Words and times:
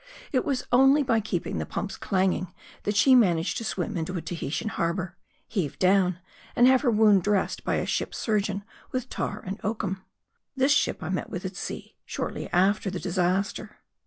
And 0.33 0.37
it 0.39 0.45
was 0.45 0.65
only 0.71 1.03
by 1.03 1.19
keeping 1.19 1.59
the 1.59 1.65
pumps 1.67 1.95
clanging, 1.95 2.51
that 2.85 2.95
she 2.95 3.13
managed 3.13 3.57
to 3.59 3.63
swim 3.63 3.95
into 3.95 4.17
a 4.17 4.21
Tahitian 4.23 4.69
harbor," 4.69 5.15
heave 5.47 5.77
down," 5.77 6.17
and 6.55 6.65
have 6.65 6.81
her 6.81 6.89
wound 6.89 7.21
dressed 7.21 7.63
by 7.63 7.75
a 7.75 7.85
ship 7.85 8.15
sur 8.15 8.39
geon 8.39 8.63
with 8.91 9.09
tar 9.11 9.39
and 9.45 9.61
oakum. 9.63 10.03
This 10.55 10.71
ship 10.71 11.03
I 11.03 11.09
met 11.09 11.29
with 11.29 11.45
at 11.45 11.55
sea, 11.55 11.93
shortly 12.03 12.49
after 12.51 12.89
the 12.89 12.99
disaster. 12.99 13.77